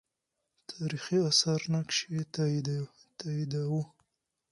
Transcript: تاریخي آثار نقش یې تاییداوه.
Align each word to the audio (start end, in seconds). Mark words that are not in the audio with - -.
تاریخي 0.71 1.17
آثار 1.29 1.61
نقش 1.73 1.97
یې 2.13 2.21
تاییداوه. 3.23 3.83